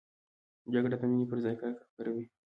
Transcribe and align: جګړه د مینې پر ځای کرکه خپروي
جګړه 0.73 0.95
د 0.99 1.03
مینې 1.09 1.25
پر 1.29 1.37
ځای 1.43 1.55
کرکه 1.61 1.83
خپروي 1.89 2.25